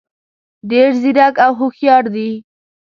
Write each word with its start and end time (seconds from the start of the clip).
ډېر 0.69 0.89
ځیرک 1.01 1.35
او 1.45 1.51
هوښیار 1.59 2.03
دي. 2.15 2.29